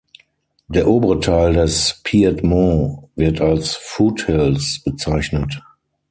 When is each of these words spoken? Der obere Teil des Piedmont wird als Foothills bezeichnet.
Der 0.67 0.87
obere 0.87 1.19
Teil 1.19 1.53
des 1.53 2.01
Piedmont 2.03 3.03
wird 3.15 3.39
als 3.39 3.75
Foothills 3.75 4.81
bezeichnet. 4.83 5.61